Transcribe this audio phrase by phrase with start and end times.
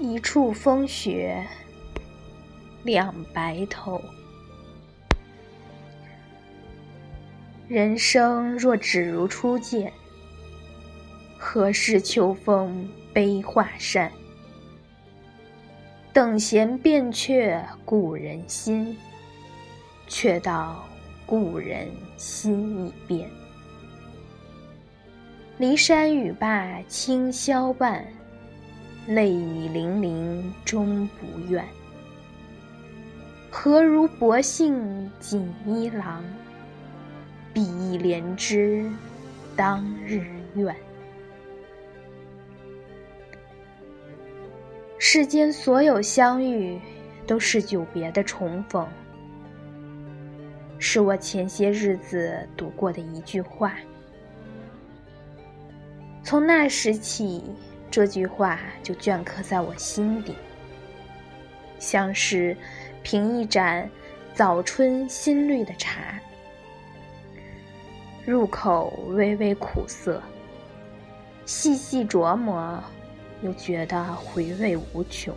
[0.00, 1.46] 一处风雪
[2.84, 4.00] 两白头。
[7.68, 9.92] 人生若只如初见，
[11.38, 14.10] 何事秋风悲画扇？
[16.14, 18.96] 等闲变却故人心，
[20.08, 20.82] 却道
[21.26, 23.30] 故人心已变。
[25.58, 28.04] 骊山语罢清宵半，
[29.06, 31.64] 泪雨霖铃终不怨。
[33.50, 36.22] 何如薄幸锦衣郎？
[37.52, 38.88] 比翼连枝
[39.56, 40.24] 当日
[40.54, 40.74] 愿。
[44.98, 46.78] 世间所有相遇，
[47.26, 48.86] 都是久别的重逢。
[50.78, 53.74] 是我前些日子读过的一句话。
[56.22, 57.42] 从那时起，
[57.90, 60.36] 这句话就镌刻在我心底，
[61.78, 62.56] 像是
[63.02, 63.90] 品一盏
[64.32, 66.20] 早春新绿的茶。
[68.24, 70.22] 入口微微苦涩，
[71.44, 72.80] 细细琢磨，
[73.42, 75.34] 又觉得回味无穷。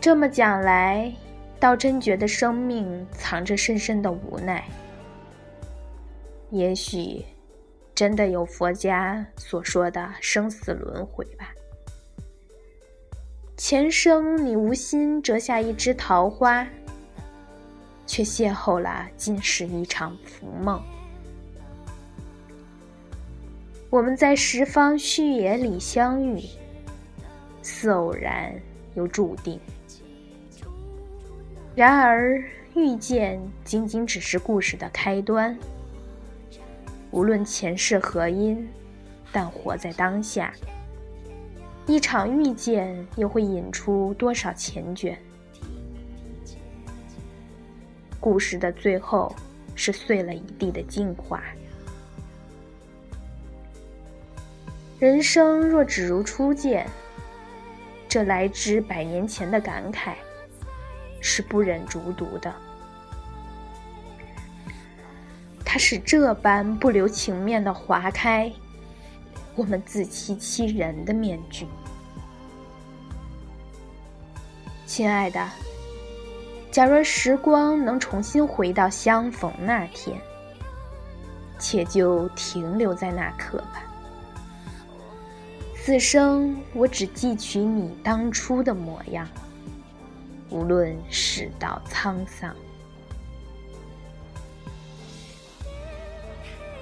[0.00, 1.12] 这么讲来，
[1.58, 4.64] 倒真觉得生命藏着深深的无奈。
[6.50, 7.24] 也许，
[7.98, 11.52] 真的有佛家所说的生死轮回吧。
[13.56, 16.64] 前生你无心折下一枝桃花。
[18.06, 20.80] 却邂逅了今世一场浮梦。
[23.90, 26.40] 我们在十方虚野里相遇，
[27.62, 28.54] 似偶然
[28.94, 29.58] 又注定。
[31.74, 32.40] 然而
[32.76, 35.58] 遇见仅仅只是故事的开端。
[37.10, 38.68] 无论前世何因，
[39.32, 40.52] 但活在当下，
[41.86, 45.16] 一场遇见又会引出多少缱绻？
[48.20, 49.34] 故事的最后，
[49.74, 51.42] 是碎了一地的镜花。
[54.98, 56.86] 人生若只如初见，
[58.08, 60.14] 这来之百年前的感慨，
[61.20, 62.52] 是不忍逐读的。
[65.70, 68.50] 它是这般不留情面的划开
[69.54, 71.66] 我们自欺欺人的面具。
[74.86, 75.46] 亲爱的。
[76.70, 80.18] 假若时光能重新回到相逢那天，
[81.58, 83.82] 且就停留在那刻吧。
[85.74, 89.26] 此生我只记取你当初的模样，
[90.50, 92.54] 无论世道沧桑。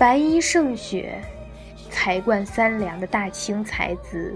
[0.00, 1.22] 白衣胜雪，
[1.90, 4.34] 才冠三良的大清才子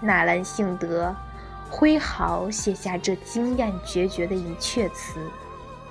[0.00, 1.14] 纳兰性德。
[1.68, 5.20] 挥毫写下这惊艳决绝的一阙词，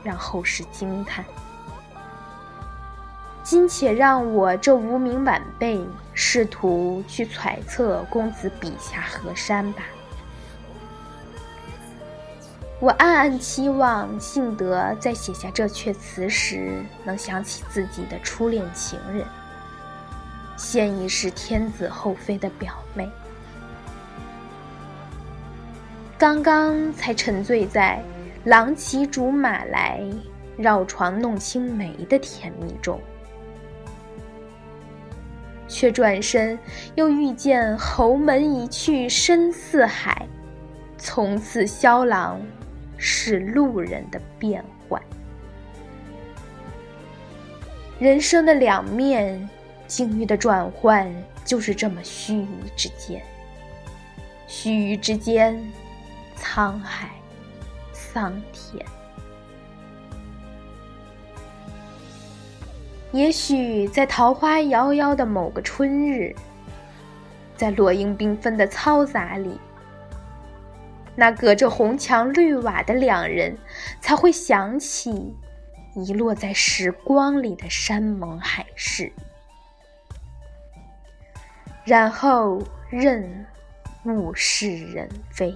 [0.04, 1.24] 让后世惊叹。
[3.44, 5.80] 今且让我这无名晚辈
[6.16, 9.84] 试图去揣测公子笔下河山吧。
[12.82, 19.26] 我暗暗期望幸德在写下这阙词时，能想起自己的初恋情人，
[20.56, 23.10] 现已是天子后妃的表妹。
[26.18, 28.02] 刚刚才沉醉在
[28.46, 30.02] “郎骑竹马来，
[30.58, 32.98] 绕床弄青梅”的甜蜜中，
[35.68, 36.58] 却转身
[36.96, 40.26] 又遇见侯门一去深似海，
[40.98, 42.40] 从此萧郎
[43.00, 45.02] 是路人的变幻。
[47.98, 49.50] 人生的两面，
[49.88, 51.12] 境遇的转换，
[51.44, 53.20] 就是这么须臾之间。
[54.48, 55.60] 须臾之间。
[56.42, 57.10] 沧海
[57.92, 58.86] 桑田，
[63.12, 66.34] 也许在桃花夭夭的某个春日，
[67.58, 69.60] 在落英缤纷的嘈杂里，
[71.20, 73.58] 那隔着红墙绿瓦的两人，
[74.00, 75.36] 才会想起
[75.94, 79.12] 遗落在时光里的山盟海誓，
[81.84, 83.46] 然后任
[84.06, 85.54] 物是人非。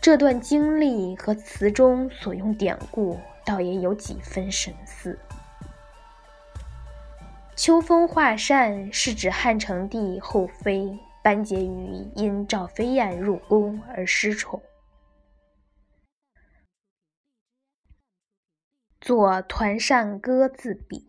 [0.00, 5.18] 这段经历和词中所用典故，倒也有几分神似。
[7.54, 14.62] 秋风画扇是指汉成帝后妃班婕妤因赵飞燕入宫而失宠，
[19.00, 21.06] 作团扇歌自比。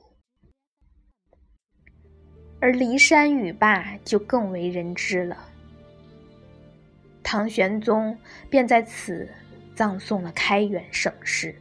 [2.61, 5.49] 而骊山语罢就更为人知了。
[7.21, 8.17] 唐玄宗
[8.49, 9.29] 便在此
[9.75, 11.53] 葬送了开元盛世，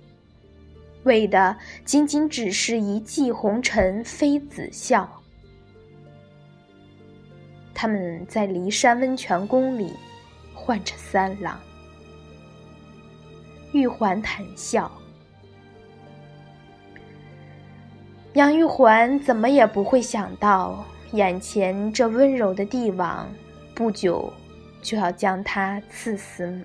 [1.02, 5.23] 为的仅仅只是一骑红尘妃子笑。
[7.74, 9.92] 他们在骊山温泉宫里
[10.54, 11.58] 唤着三郎，
[13.72, 14.90] 玉环谈笑。
[18.34, 23.28] 杨玉环怎么也不会想到，眼前这温柔的帝王，
[23.74, 24.32] 不久
[24.82, 26.60] 就要将他赐死。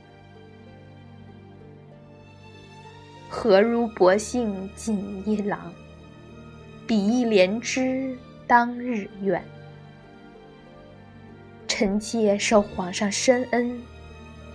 [3.28, 5.72] 何如薄幸锦衣郎，
[6.88, 8.18] 比翼连枝
[8.48, 9.44] 当日愿。
[11.80, 13.82] 臣妾受皇上深恩，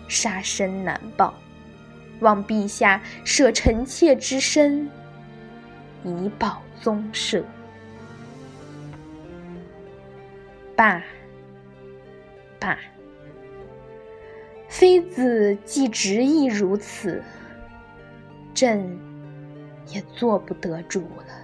[0.08, 1.32] 杀身难报，
[2.20, 4.90] 望陛下舍臣妾之身，
[6.04, 7.42] 以保宗社。
[10.76, 11.02] 罢，
[12.60, 12.78] 罢，
[14.68, 17.22] 妃子既执意如此，
[18.52, 18.98] 朕
[19.88, 21.43] 也做不得主了。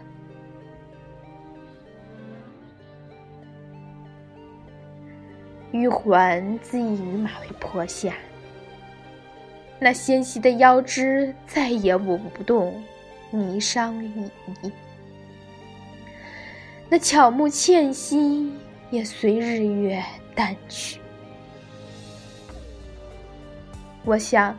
[5.81, 8.13] 玉环自缢于马嵬坡下，
[9.79, 12.85] 那纤细的腰肢再也舞不动
[13.33, 14.29] 霓裳羽
[14.63, 14.71] 衣，
[16.91, 18.53] 那巧目倩兮
[18.91, 20.05] 也随日月
[20.35, 21.01] 淡去。
[24.05, 24.55] 我想，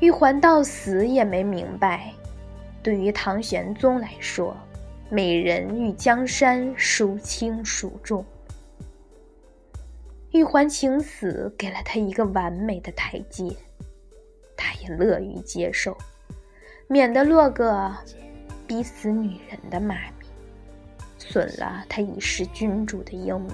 [0.00, 2.14] 玉环到死也没明白，
[2.82, 4.56] 对于唐玄宗来说，
[5.10, 8.24] 美人与江山孰轻孰重。
[10.36, 13.44] 玉环情死，给了他一个完美的台阶，
[14.54, 15.96] 他也乐于接受，
[16.88, 17.90] 免得落个
[18.66, 20.28] 逼死女人的骂名，
[21.16, 23.50] 损了他已是君主的英名。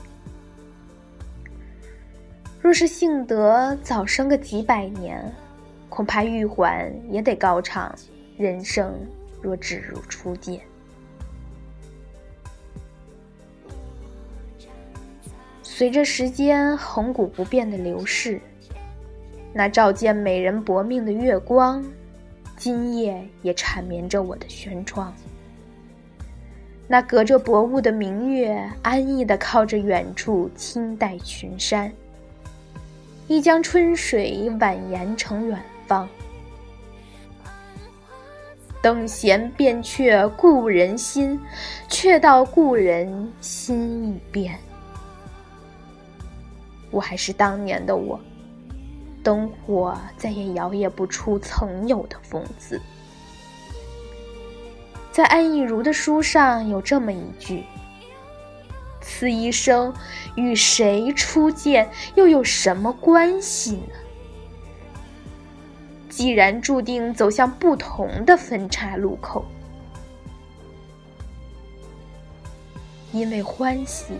[2.60, 5.32] 若是幸得早生个几百年，
[5.88, 7.94] 恐怕玉环也得高唱
[8.36, 8.92] “人生
[9.40, 10.60] 若只如初见”。
[15.82, 18.40] 随着时间恒古不变的流逝，
[19.52, 21.84] 那照见美人薄命的月光，
[22.56, 25.12] 今夜也缠绵着我的轩窗。
[26.86, 31.92] 那隔着薄雾的明月，安逸地靠着远处青黛群山，
[33.26, 36.08] 一江春水蜿蜒成远方。
[38.80, 41.40] 等闲变却故人心，
[41.88, 44.56] 却道故人心已变。
[46.92, 48.20] 我还是当年的我，
[49.24, 52.80] 灯火再也摇曳不出曾有的风姿。
[55.10, 57.64] 在安逸如的书上有这么一句
[59.00, 59.92] ：“此一生
[60.36, 63.94] 与谁初见，又有什么关系呢？
[66.10, 69.46] 既然注定走向不同的分岔路口，
[73.12, 74.12] 因为欢喜，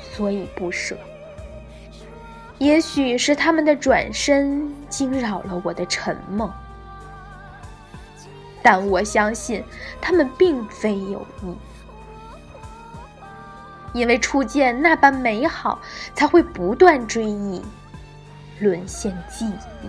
[0.00, 0.98] 所以不舍。”
[2.60, 6.52] 也许是他们的转身惊扰了我的沉梦，
[8.62, 9.64] 但我相信
[9.98, 11.56] 他们并非有意，
[13.94, 15.80] 因为初见那般美好，
[16.14, 17.62] 才会不断追忆，
[18.58, 19.88] 沦陷记忆。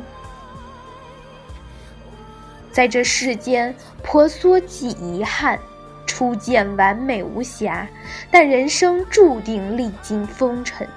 [2.71, 5.59] 在这世间，婆娑即遗憾，
[6.07, 7.85] 初见完美无瑕，
[8.31, 10.87] 但人生注定历经风尘。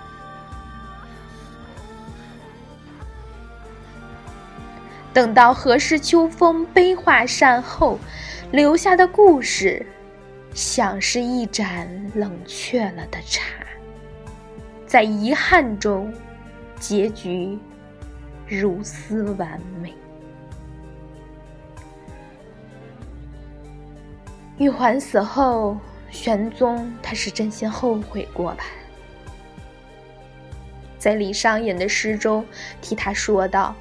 [5.15, 8.01] 等到何事秋风悲画扇后，
[8.51, 9.87] 留下的故事，
[10.53, 13.45] 像是一盏冷却了的茶，
[14.89, 16.13] 在遗憾中，
[16.81, 17.57] 结局
[18.49, 19.95] 如斯完美。
[24.59, 25.79] 玉环死后，
[26.11, 28.65] 玄宗他是真心后悔过吧？
[30.99, 32.45] 在李商隐的诗中，
[32.83, 33.77] 替他说道。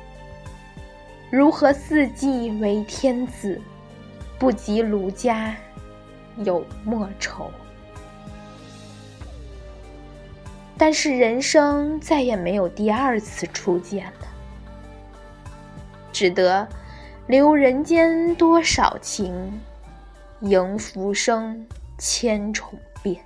[1.34, 3.60] 如何四季为天子，
[4.38, 5.56] 不及卢家
[6.38, 7.50] 有莫愁。
[10.78, 14.28] 但是人生再也没有第二次初见了，
[16.12, 16.68] 只得
[17.26, 19.60] 留人间多少情，
[20.42, 21.66] 迎浮生
[21.98, 23.20] 千重变。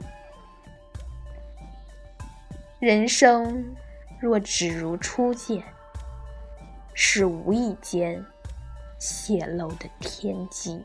[2.80, 3.76] 人生
[4.18, 5.62] 若只如初见。
[7.00, 8.26] 是无意间
[8.98, 10.82] 泄露的天机。